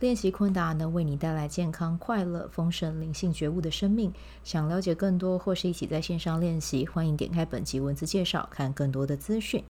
[0.00, 4.12] 练习昆达能为你带来健康、快乐、丰盛、灵性觉悟的生命。
[4.42, 9.64] 想了解更多或是一起在线上练习，欢迎点开本集文字介绍，看更多的资讯。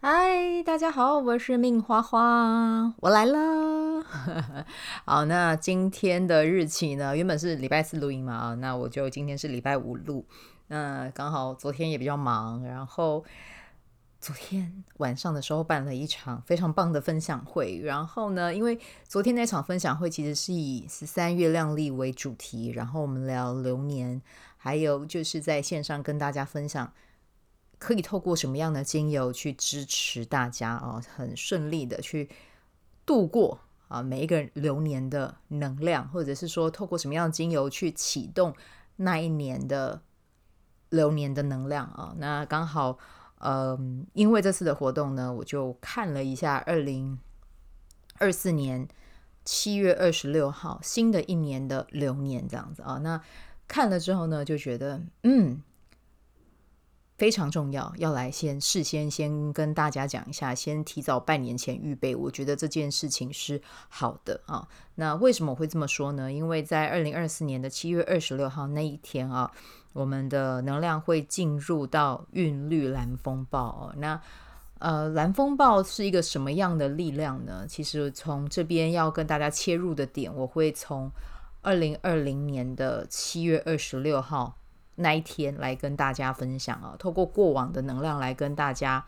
[0.00, 4.04] 嗨，大家好，我是命花花，我来了。
[5.06, 7.16] 好，那今天的日期呢？
[7.16, 10.26] 原本是礼拜四录音嘛，啊，那我就今天是礼拜五录。
[10.68, 13.24] 那刚好昨天也比较忙，然后。
[14.22, 24.22] 昨天晚上的时候办了一场非常棒的分享会，然后呢，因为昨天那场分享会其实是以十三月亮历为主题，然后我们聊流年，
[24.56, 26.92] 还有就是在线上跟大家分享，
[27.80, 32.30] 可以透过什么样的精油去支持大家啊，很顺利的去
[33.04, 38.54] 度过啊每一个流年的能量，或者是说透过什么样的精油去启动
[38.94, 40.00] 那一年的
[40.90, 43.00] 流年的能量啊，那刚好。
[43.44, 47.18] 嗯，因为这次的活动呢，我就看了一下二零
[48.18, 48.86] 二四年
[49.44, 52.98] 七月二十六号新的一年的流年这样子啊。
[52.98, 53.20] 那
[53.66, 55.60] 看了之后呢，就觉得嗯
[57.18, 64.68] 非常重要，要来先事先先跟大家讲一下，先提早半年前预备，我觉得这件事情是好的啊。
[64.94, 66.32] 那为什么我会这么说呢？
[66.32, 69.50] 因为在二零二四年的七月二十六号那一天啊。
[69.92, 73.94] 我们的能量会进入到韵律蓝风暴哦。
[73.96, 74.20] 那
[74.78, 77.64] 呃，蓝风暴是一个什么样的力量呢？
[77.68, 81.08] 其实从这边要跟大家切入的点，我会从
[81.60, 84.56] 二零二零年的七月二十六号
[84.96, 86.96] 那一天来跟大家分享啊。
[86.98, 89.04] 透过过往的能量来跟大家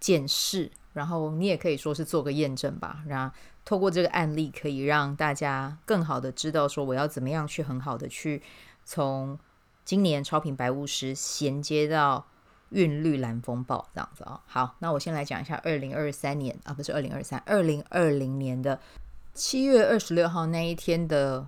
[0.00, 3.04] 检视，然后你也可以说是做个验证吧。
[3.06, 3.32] 然后
[3.64, 8.42] 透过这个案例，可以让大家更好的知道说我要怎么样去很好的去
[8.84, 9.38] 从。
[9.90, 12.24] 今年超频白巫师衔接到
[12.68, 18.78] 韵律蓝风暴这样子啊、好，那我先来讲一下二零二三年啊，不是二零二三，二零二零年的
[19.34, 21.44] 七月二十六号那一天的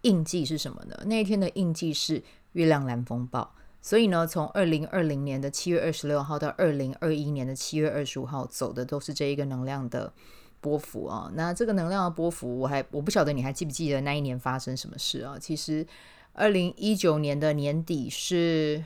[0.00, 1.00] 印记是什么呢？
[1.06, 2.20] 那一天的印记是
[2.54, 3.48] 月亮蓝风暴，
[3.80, 10.12] 所以呢，从二零二零年的七月二十六号到二零二一年的七月二十五号走的都是这一个能量的
[10.60, 15.38] 波幅啊、那这个能量的波幅，我还我不晓得你还记不记得那一年发生什么事啊？
[15.40, 15.86] 其实。
[16.32, 18.84] 二零一九年的年底是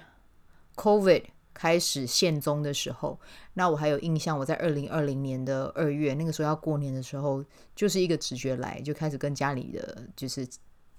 [0.77, 3.21] COVID 开始现踪的时候，
[3.55, 7.45] 那我还有印象，我在二零二零年的二月，那个时候要过年的时候，
[7.77, 10.49] 就是一个直觉来，就开始跟家里的就是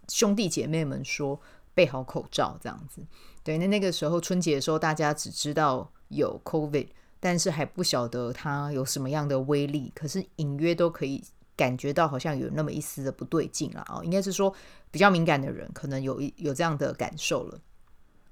[0.09, 1.39] 兄弟姐妹们说
[1.73, 3.01] 备好口罩这样子。
[3.43, 6.89] 对，那那个时候春节的时候，大家只知道有 COVID，
[7.19, 11.23] 但是还不晓得它有什么样的威力，可是隐约都可以。
[11.55, 14.53] 感觉到好像有那么一丝的不对劲了啊，应该是说
[14.89, 17.59] 比较敏感的人可能有一有这样的感受了。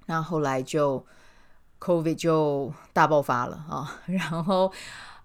[0.06, 1.04] 那后来就
[1.78, 4.72] COVID 就大爆发了啊， 然后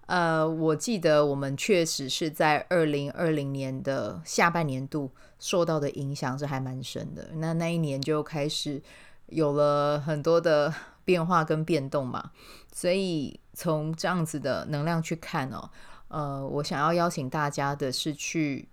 [0.06, 7.28] 呃，我记得我们确实是在二零二零年的下半年度受到的影响是还蛮深的。
[7.34, 8.80] 那那一年就开始
[9.26, 10.72] 有了很多的
[11.04, 12.30] 变化跟变动嘛，
[12.72, 15.68] 所以从这样子的能量去看哦。
[16.08, 18.66] 呃，我想要邀请大家的是去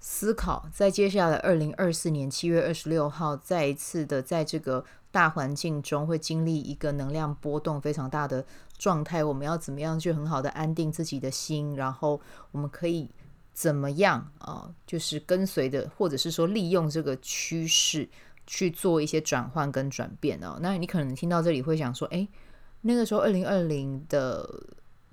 [0.00, 8.44] 思考，在接下来二零二四年七月二十六号，再一次的在这个大环境中会经历一个能量波动非常大的
[8.76, 12.20] 状态，我们要怎么样去很好的安定自己的心，然后
[12.52, 13.10] 我们可以
[13.54, 18.06] 怎么样啊、就是跟随的，或者是说利用这个趋势
[18.46, 20.58] 去做一些转换跟转变哦。
[20.60, 22.28] 那你可能听到这里会想说，诶，
[22.82, 24.46] 那个时候二零二零的。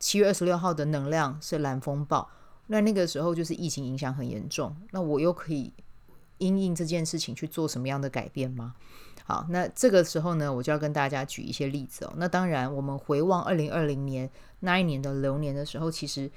[0.01, 2.27] 七月二十六号的能量是蓝风暴，
[2.65, 5.71] 那那个时候就是疫情影响很严重，那我又可以
[6.39, 8.73] 因应这件事情去做什么样的改变吗？
[9.23, 12.13] 好，那这个时候呢，我就要跟大家举一些例子哦。
[12.17, 14.27] 那当然，我们回望二零二零年
[14.61, 16.31] 那一年的流年的时候，其实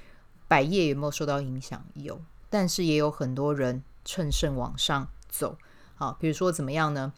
[0.47, 1.83] 百业有没有受到影响？
[1.95, 2.21] 有，
[2.51, 5.57] 但是也有很多人乘胜往上走。
[5.95, 7.11] 好，比如说怎么样呢？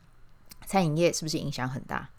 [0.66, 2.10] 餐饮业是不是影响很大？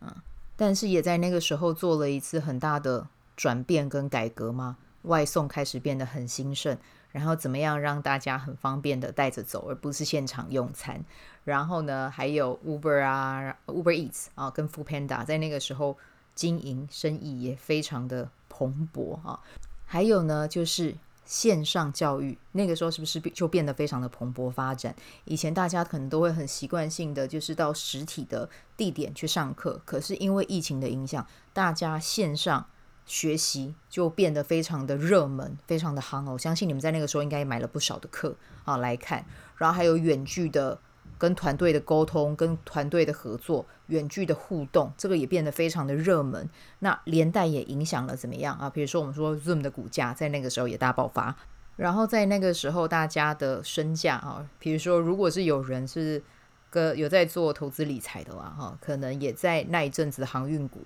[0.00, 0.12] 嗯，
[0.56, 3.06] 但是也在那个时候做了一次很大的。
[3.36, 4.78] 转变跟改革吗？
[5.02, 6.76] 外送开始变得很兴盛，
[7.12, 11.04] 然后怎么样让大家很方便的带着走，而不是现场用餐？
[11.44, 15.96] 然后呢，还有 Uber 啊，Uber Eats 啊，跟 Foodpanda 在那个时候
[16.34, 19.38] 经营生意也非常的蓬勃啊。
[19.84, 24.92] 还有呢，就是线上教育那个时候是不是就变得非常的蓬勃发展？
[25.24, 32.66] 以前大家可能都会很习惯性的就是到实体的地点去上课，可是因为疫情的影响，大家线上
[33.06, 36.32] 学习就变得非常的热门，非常的夯哦。
[36.34, 39.24] 我相信你们在那个时候应该也买了不少的课啊来看，
[39.56, 40.78] 然后还有远距的。
[41.18, 46.46] 跟团队的沟通，跟团队的合作，远距的互动，这个也变得非常的热门。
[46.80, 48.68] 那连带也影响了怎么样啊？
[48.68, 51.34] 比如说我们说 Zoom 的股价在那个时候也大爆发，
[51.76, 56.22] 然后在那个时候大家的身价啊，比如说如果是有人是
[56.68, 60.82] 个有在做投资理财的话，哈，可能也在那一阵子航运股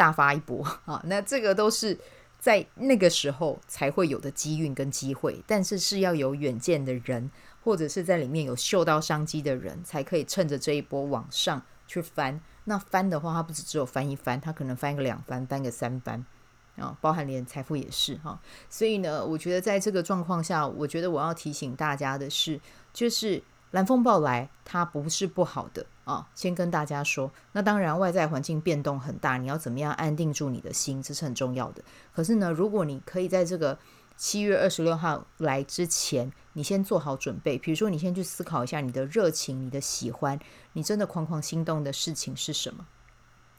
[0.00, 1.00] 大发一波 啊。
[1.04, 1.98] 那这个都是
[2.38, 7.30] 在那个时候才会有的机运跟机会，但是是要有远见的人。
[7.62, 12.40] 或者是在里面有嗅到商机的人，才可以趁着这一波往上去翻。
[12.64, 16.24] 那翻的话，它不只只有翻一翻，它可能翻个两翻，翻个三翻
[16.76, 18.40] 啊，包含连财富也是哈。
[18.70, 22.58] 所以呢，我觉得在这个状况下，我觉得我要提醒大家的是，
[22.94, 26.28] 就是蓝风暴来，它不是不好的啊。
[26.34, 31.82] 先跟大家说，那当然外在环境变动很大，你要怎么样安定住你的心，这是很重要的。
[32.12, 33.78] 可是呢，如果你可以在这个
[34.16, 37.56] 七月二十六号来之前，你先做好准备。
[37.56, 40.38] 比如说，你先去思考一下你的热情、你的喜欢、
[40.72, 42.86] 你真的狂狂心动的事情是什么。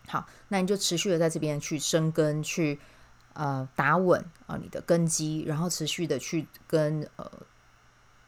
[0.07, 2.79] 好，那你就持续的在这边去生根，去
[3.33, 7.31] 呃打稳啊你的根基，然后持续的去跟呃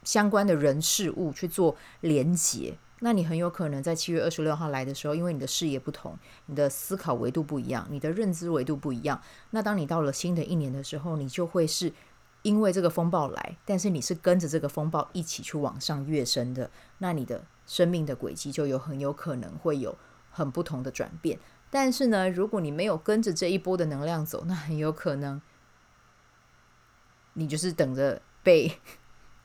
[0.04, 2.78] 相关的人事物去做连接。
[3.00, 6.16] 那你很有可能在七月二十六号来的时候，因为你的视野不同，
[6.46, 9.20] 你的思考维度不一样，你的认知维度不一样。
[9.50, 11.92] 那当你到了新的一年的时候，你就会是。
[12.42, 19.96] 因为这个风暴来，但是你是跟着这个风暴一起去往上跃升的，那你的生命的轨迹就有很有可能会有
[20.30, 21.38] 很不同的转变。
[21.70, 25.40] 但是呢，如果你没有跟着这一波的能量走，那很有可能
[27.32, 28.70] 你就是等着被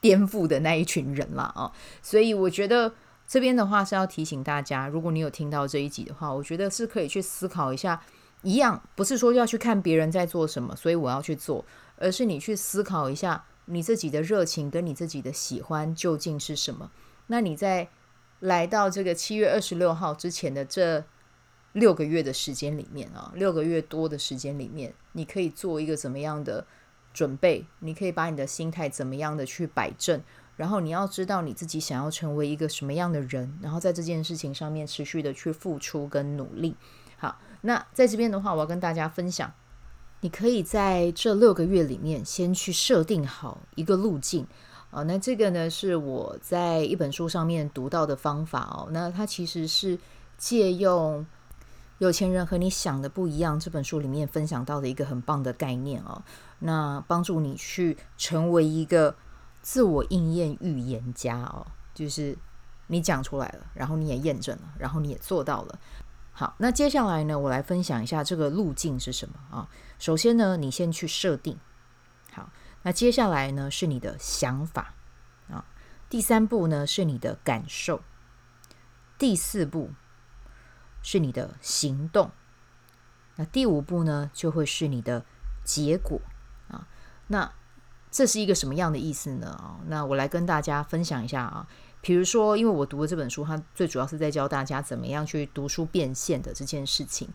[0.01, 1.71] 颠覆的那一群人了啊！
[2.01, 2.93] 所以我觉得
[3.27, 8.01] 这边的话是要提醒大家，如果你有听到这一集的话，我觉得是可以去思考一下，
[8.43, 11.65] 一样不是说要去看别人在做什么，所以我要去做。
[12.01, 16.89] 而是你去思考一下，你自己的热情跟你自己的喜欢究竟是什么？
[17.27, 17.89] 那你在
[18.39, 21.03] 来到这个七月二十六号之前的这
[21.73, 26.65] 六个月的时间里面啊，六个月多的时间里面，你可以做一个怎么样的
[27.13, 27.65] 准备？
[27.79, 30.21] 你可以把你的心态怎么样的去摆正？
[30.55, 36.75] 然后你要知道你自己想要成为一个什么样的人，然后在这件事情上面持续的去付出跟努力。
[37.17, 39.51] 好，那在这边的话，我要跟大家分享。
[40.21, 44.45] 你可以在这六个月里面先去设定好一个路径
[44.91, 48.89] 啊，那这个呢是我在一本书上面读到的方法哦。
[48.91, 49.97] 那它其实是
[50.37, 51.21] 借用
[51.99, 56.23] 《有钱人和你想的不一样》这本书里面分享到的一个很棒的概念哦。
[56.59, 59.15] 那帮助你去成为一个
[59.61, 62.37] 自我应验预言家哦，就是
[62.87, 65.79] 你讲出来了，然后你也验证了，然后你也做到了。
[66.31, 69.67] 好，那接下来呢，我来分享一下这个路径是什么啊？
[69.99, 71.59] 首先呢，你先去设定。
[72.31, 72.49] 好，
[72.83, 74.93] 那接下来呢是你的想法
[75.49, 75.65] 啊。
[76.09, 78.01] 第三步呢是你的感受。
[79.17, 79.91] 第四步
[81.01, 82.31] 是你的行动。
[83.35, 85.25] 那第五步呢就会是你的
[85.63, 86.19] 结果
[86.67, 86.87] 啊。
[87.27, 87.51] 那
[88.11, 89.47] 这是一个什么样的意思呢？
[89.51, 91.67] 啊，那我来跟大家分享一下啊。
[92.01, 97.27] 比如说，因为我读的这本书，它最主要是在教大家怎么样去读书变现的这件事情。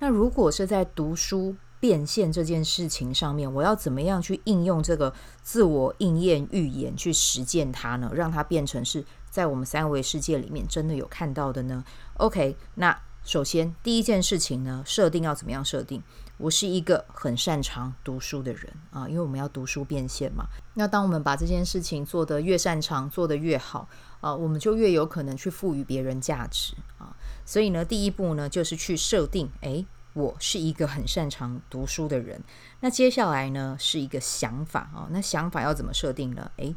[0.00, 8.10] 那如果是在读书变现这件事情上面，我要怎么样去应用这个自我应验预言去实践它呢？
[8.12, 11.82] 让它变成是在我们三维世界里面真的有看到的呢
[12.18, 16.02] ？OK，那首先第一件事情呢，设定要怎么样设定？
[16.36, 20.44] 我是一个很擅长读书的人啊，因为我们要读书变现嘛。
[20.74, 23.88] 那当我们把这件事情做得越擅长，做得越好
[24.20, 27.16] 啊，我们就越有可能去赋予别人价值啊。
[27.46, 32.42] 所以呢，第一步呢，就是去设定，诶，我是一个很擅长读书的人。
[32.80, 35.08] 那接下来呢，是一个想法啊。
[35.10, 36.50] 那想法要怎么设定呢？
[36.56, 36.74] 诶，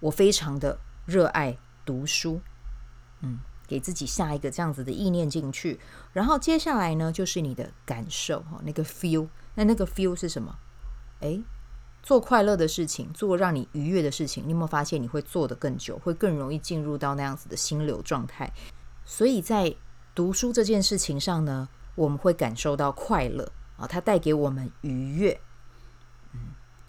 [0.00, 2.40] 我非常的热爱读书，
[3.20, 3.40] 嗯。
[3.68, 5.80] 给自己下一个这样子的意念进去，
[6.12, 10.58] 然后接下来呢，就是你的感受哈，那个 feel，那那个 feel 是什么？
[11.20, 11.42] 诶，
[12.02, 18.52] 做快乐的事情，做让你愉悦的事情，你有没有发现你会做得更久，会更容易进入到那样子的心流状态？
[19.06, 19.74] 所以在
[20.14, 25.40] 读书这件事情上呢，我们会感受到快乐啊，它带给我们愉悦。
[26.34, 26.40] 嗯，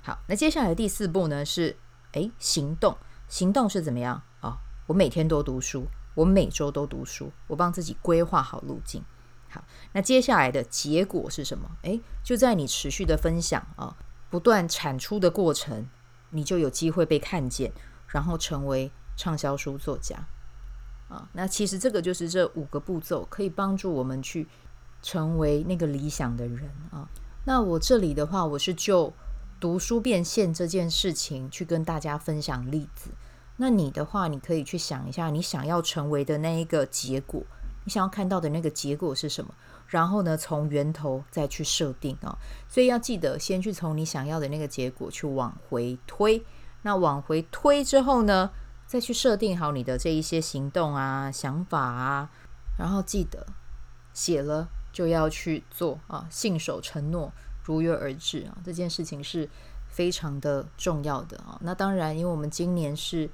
[0.02, 1.78] 好，那接下来第四步呢是
[2.12, 2.98] 诶，行动，
[3.34, 4.60] 行动是怎么样啊？
[4.86, 5.88] 我每天都读书。
[6.14, 9.04] 我每周都读书，我帮自己规划好路径。
[9.50, 11.68] 好，那接下来的结果是什么？
[11.82, 13.98] 诶，就在你持续的分享啊，
[14.30, 15.90] 不断产出的过程，
[16.30, 17.74] 你就有机会被看见，
[18.06, 20.28] 然后成为畅销书作家
[21.10, 21.28] 啊。
[21.34, 24.48] 那其实这个就是这五个步骤，可以帮助我们去
[25.02, 27.10] 成为那个理想的人啊。
[27.46, 29.12] 那我这里的话，我是就
[29.64, 33.12] 读书变现这件事情去跟大家分享例子。
[33.56, 37.42] 那你的话，你可以去想一下，你想要成为的那一个结果，
[37.86, 39.56] 你想要看到的那个结果是什么？
[39.88, 42.38] 然后呢，从源头再去设定啊。
[42.68, 46.44] 所以要记得，先去从你想要的那个结果去往回推。
[46.82, 48.52] 那往回推之后呢，
[48.86, 52.30] 再去设定好你的这一些行动啊、想法啊。
[52.78, 53.48] 然后记得
[54.14, 57.32] 写了就要去做啊，信守承诺，
[57.64, 58.58] 如约而至啊。
[58.64, 59.50] 这件事情是
[59.90, 61.58] 非常的重要的啊。
[61.62, 63.30] 那当然，因为我们今年是。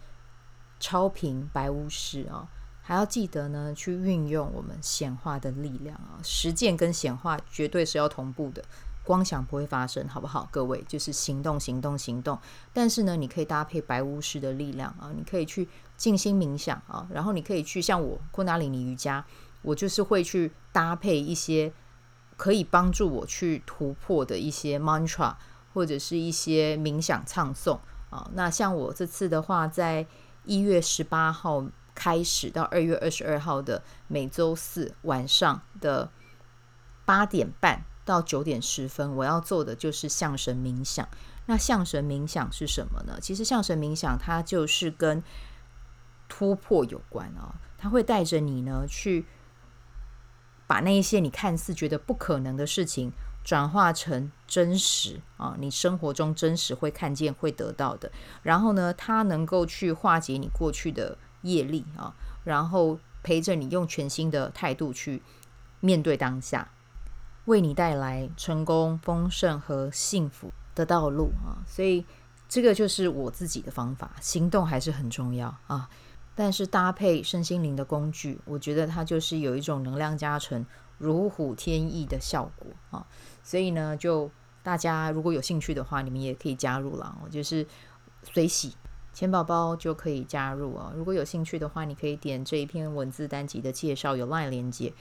[0.81, 2.47] 超频白巫师啊，
[2.81, 8.63] 还要记得呢，去运用我们显化的力量啊，实践跟显化绝对是要同步的，
[9.03, 10.47] 光想不会发生，好不好？
[10.49, 12.39] 各位就是行动，行动，行动。
[12.71, 15.67] 但是呢，你可以搭配白巫师的力量啊，你可以去
[15.97, 19.25] 静心冥想啊，然后你可以去像我昆达里尼瑜伽，
[19.61, 21.73] 我就是会去搭配一些
[22.39, 25.35] 可以帮助我去突破的一些 mantra
[25.73, 27.77] 或者是一些冥想唱诵
[28.09, 28.31] 啊。
[28.33, 30.07] 那像我这次的话，在
[30.45, 36.09] 一月十八号开始到二月二十二号的每周四晚上的
[37.03, 41.05] 八点半到九点十分，我要做的就是象神冥想。
[41.47, 43.19] 那象神冥想是什么呢？
[43.21, 45.21] 其实象神冥想它就是跟
[46.29, 49.25] 突破有关啊，它会带着你呢去
[50.69, 53.11] 把那一些你看似觉得不可能的事情。
[53.41, 58.11] 转化成真实啊，你生活中真实会看见、会得到的。
[58.43, 65.23] 然后呢，它能够去化解你过去的业力啊，然后陪着你用全新的态度去
[65.79, 66.69] 面对当下，
[67.45, 71.63] 为你带来成功、丰盛和幸福的道路啊。
[71.65, 72.05] 所以
[72.47, 75.89] 这个就是我自己的方法，行动还是很重要啊。
[76.39, 80.65] 但是搭配身心灵的工具，我觉得它就是有一种能量加成、
[80.97, 83.05] 如虎添翼的效果啊。
[83.43, 84.31] 所以呢，就
[84.63, 87.13] 大家如果有兴趣的话，你们也可以加入了。
[87.21, 87.67] 我就是
[88.23, 88.73] 随喜
[89.11, 90.93] 钱宝宝就可以加入啊。
[90.95, 94.93] 如果有兴趣的话，你可以点这一篇文字单集的介绍，有 LINE 连接，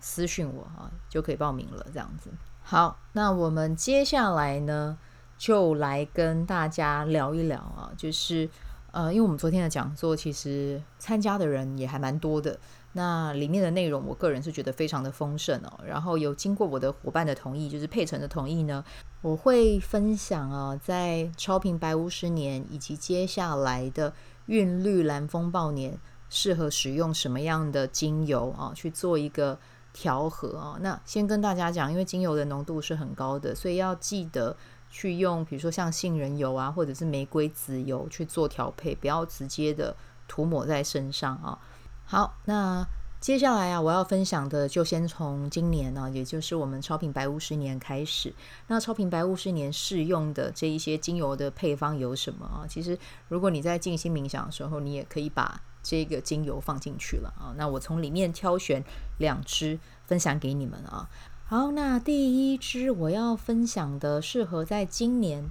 [0.00, 1.86] 私讯我啊，就可以报名了。
[1.92, 2.30] 这样子。
[2.62, 4.96] 好，那我们接下来呢，
[5.36, 8.48] 就来跟大家聊一聊啊，就是
[8.96, 12.58] 呃，因为我们昨天的讲座其实参加的人也还蛮多的。
[12.92, 15.80] 那里面的内容，我个人是觉得非常的丰盛哦。
[15.86, 18.82] 然后有经过我的伙伴的同意，就是佩岑的同意呢，
[19.20, 24.14] 我会分享啊，在超频白巫师年以及接下来的
[24.46, 25.98] 韵律蓝风暴年，
[26.30, 29.58] 适合使用什么样的精油啊，去做一个
[29.92, 30.78] 调和啊。
[30.80, 34.56] 那先跟大家讲，因为精油的浓度是很高的，所以要记得
[34.96, 39.94] 去用，比如说像杏仁油啊，或者是玫瑰籽油去做调配，不要直接的
[40.26, 41.58] 涂抹在身上啊。
[42.06, 42.82] 好，那
[43.20, 48.32] 接下来啊，我要分享的就先从今年呢，也就是我们超品白巫师年开始。
[48.68, 52.64] 那超品白巫师年适用的这一些精油的配方有什么啊？
[52.66, 52.98] 其实，
[53.28, 57.52] 如果你在静心冥想的时候，你也可以把这个精油放进去了啊。
[57.58, 58.82] 那我从里面挑选
[59.18, 61.06] 两支分享给你们啊。
[61.48, 65.44] 好，那第一支我要分享的适合在今年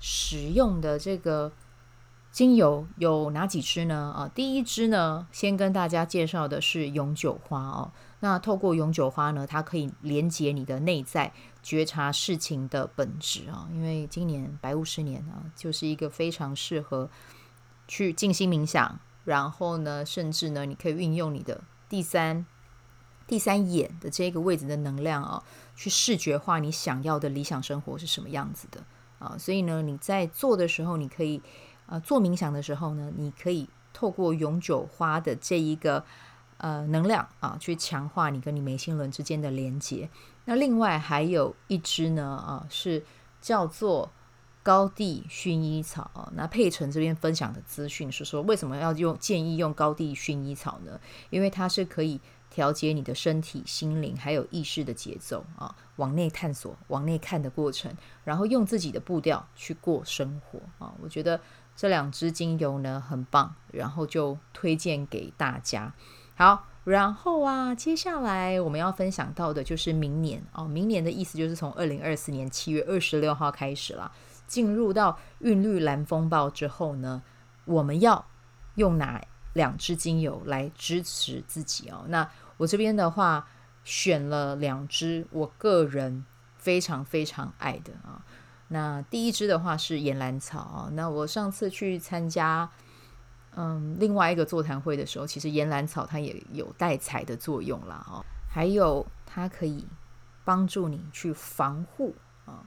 [0.00, 1.52] 使用的这个。
[2.30, 4.10] 精油有哪几支呢？
[4.16, 7.92] 啊，第一支呢，先跟大家介绍的是永久花哦。
[8.20, 11.30] 那透过永久花呢，它可以连接你的内在，
[11.62, 13.68] 觉察事情的本质啊。
[13.70, 17.10] 因为今年白雾十年啊，就是一个非常适合
[17.86, 22.46] 去静心冥想，然后呢，甚至呢，你可以运用你的第三
[23.32, 25.42] 第三眼的这个位置的能量啊，
[25.74, 28.84] 去视觉化你想要的理想生活是什么样子的
[29.18, 29.36] 啊。
[29.38, 31.40] 所以呢，你在做的时候，你可以。
[31.86, 36.02] 呃，做冥想的时候呢，你可以透过永久花的这一个
[36.56, 40.08] 呃能量啊，去强化你跟你眉心轮之间的连接。
[40.46, 43.04] 那另外还有一支呢，啊，是
[43.42, 44.10] 叫做
[44.62, 46.32] 高地薰衣草。
[46.34, 50.98] 那佩岑这边分享的资讯是说，为什么要用建议用高地薰衣草呢？
[51.30, 52.18] 因为它是可以
[52.52, 57.92] 调节你的身体、心灵还有意识的节奏啊，往内探索、往内看的过程，
[58.22, 60.94] 然后用自己的步调去过生活啊。
[61.02, 61.40] 我觉得。
[61.74, 65.90] 这两支精油呢很棒，然后就推荐给大家。
[66.34, 70.68] 好，然后啊，接下来我们要分享到的就是明年哦。
[70.68, 74.12] 明年的意思就是从二零二四年七月二十六号开始了，
[74.46, 77.22] 进入到韵律蓝风暴之后呢，
[77.64, 78.22] 我们要
[78.74, 79.18] 用哪
[79.54, 82.04] 两支精油来支持自己哦？
[82.08, 82.30] 那
[82.62, 83.48] 我这边的话
[83.82, 86.24] 选了两支，我个人
[86.56, 88.24] 非常非常爱的啊。
[88.68, 90.88] 那第一支的话是岩兰草啊。
[90.92, 92.70] 那我上次去参加
[93.56, 99.84] 嗯另外一个座谈会的时候，其实岩兰草它也有带彩的作用啦哦，还有它可以
[100.44, 102.14] 帮助你去防护
[102.44, 102.62] 啊。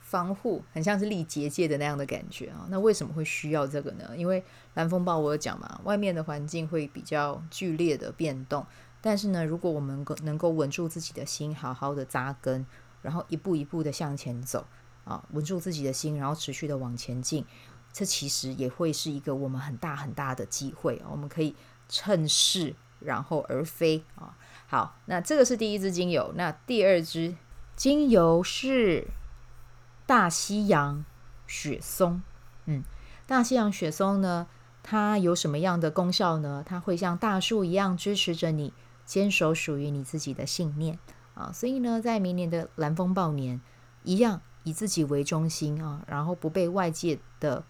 [0.00, 4.16] 防护很像是立结界的那样的感觉啊，那为什么会需要这个呢？
[4.16, 8.64] 因为蓝风暴我有讲嘛，外面的环境会比较剧烈的变动，
[9.06, 12.66] 但是呢，如果我们能够稳住自己的心，好好的扎根，
[13.02, 14.66] 然后一步一步的向前走
[15.04, 17.44] 啊，稳住自己的心，然后持续的往前进，
[17.92, 21.54] 这其实也会是一个我们很大很大的机会，我们可以
[21.88, 24.36] 趁势然后而飞啊。
[24.66, 27.36] 好，那这个是第一支精油，那第二支
[27.76, 29.06] 精油是。
[30.08, 31.04] 大西洋
[31.48, 32.22] 雪松，
[32.66, 32.84] 嗯，
[33.26, 34.46] 大西洋雪松呢，
[34.84, 36.62] 它有什么样的功效呢？
[36.64, 38.72] 它会像大树一样支持着你，
[39.06, 40.98] 坚守属于你自己的信念
[41.32, 41.50] 啊。
[41.50, 43.58] 所以呢，在明年的蓝风暴年，
[44.02, 47.64] 一样以自己为中心啊，然后不被外界的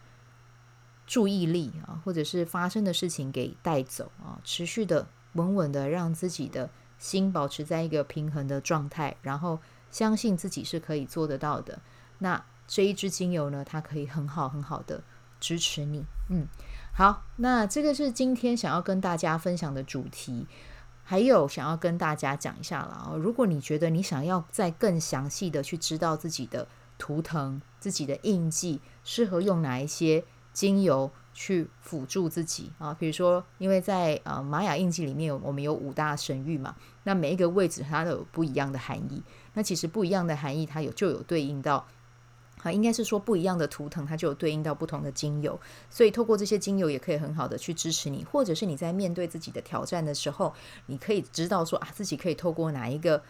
[1.06, 11.80] 注意力啊，或者是发生的事情给带走啊，持续的稳稳的让自己的心保持在一个平衡的状态，然后相信自己是可以做得到的。
[12.18, 15.04] 那这一支精油呢，它可以很好很好的
[15.38, 16.04] 支持你。
[16.30, 16.48] 嗯，
[16.92, 20.46] 好，那这个是今天想要跟大家分享的主题，
[21.08, 23.16] 还有想要跟大家讲一下了。
[23.16, 26.66] 如果你觉得你想要再更详细的去知道自己的
[26.98, 32.92] 图腾、自己的印记，适合用哪一些精油去辅助自己啊？
[32.92, 39.22] 比如说，因为在呃玛雅印记里面有我们有五大神域嘛，那每一个位置它都有不一样的含义。
[39.54, 41.86] 那其实不一样的含义，它有就有对应到。
[42.62, 45.58] 啊，应该是说不一样的图腾，它就有对应到不同的精油，
[45.88, 50.52] 所以透过这些精油也可以很好的去支持你，或者是你在面对自己的挑战的时候，
[50.86, 53.22] 你可以知道说啊，自己可以透过哪一个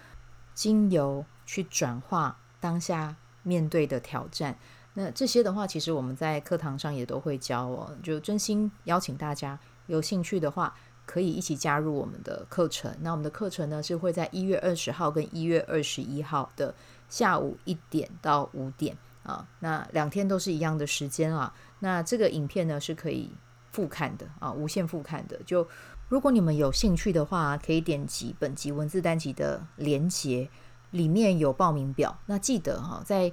[0.55, 4.57] 精油去转化当下面对的挑战。
[4.95, 9.59] 那这些的话，其实我们在课堂上也都会教哦，就真心邀请大家
[9.89, 12.97] 有兴趣的话，可以一起加入我们的课程。
[13.03, 16.75] 那我们的课程呢，是会在一月二十号跟一月二十一号的
[17.11, 18.97] 下午一点到五点。
[19.27, 21.53] 啊，那两天都是一样的时间啊。
[21.81, 23.31] 那这个影片呢，是可以
[23.73, 25.39] 复看的啊，无限复看的。
[25.45, 25.67] 就
[26.09, 30.49] 如果你们有兴趣的话，可以点击本集文字单集的连接，
[30.93, 32.17] 里面有报名表。
[32.27, 33.33] 那记得哈，在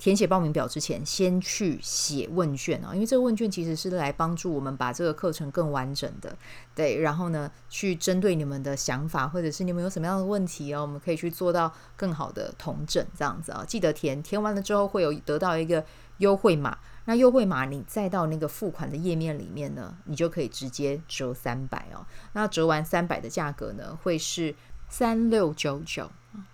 [0.00, 6.34] 填写报名表之前，先去写问卷啊，因为这个问卷其实是来帮助我们把这个课程更完整的。
[6.74, 13.62] 对，然后呢，去针对你们的想法，或者是你们有什么样的问题哦，我们可以去做到更好的统整，这样子啊。
[13.68, 15.84] 记得填，填完了之后会有得到一个
[16.16, 22.06] 优惠码，那优惠码你再到那个付款的页面里面呢，你就可以直接折三百哦。
[22.32, 24.54] 那折完三百的价格呢，会是
[24.88, 26.10] 三六九九，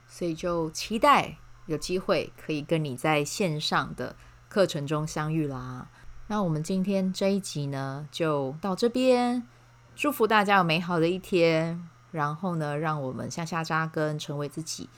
[0.09, 1.38] 所以就期待。
[1.66, 4.16] 有机会可以跟你在线上的
[4.48, 5.88] 课程中相遇啦。
[6.29, 9.42] 那我们今天这一集呢，就到这边。
[9.94, 11.88] 祝福大家有美好的一天。
[12.12, 14.88] 然后呢，让我们向下扎根，成为自己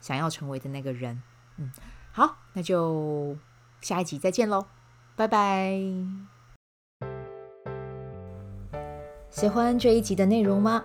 [0.00, 1.22] 想要成为的那个人。
[1.56, 1.72] 嗯，
[2.12, 3.38] 好，那就
[3.80, 4.66] 下一集再见喽，
[5.14, 5.80] 拜拜。
[9.30, 10.84] 喜欢这一集的内容吗？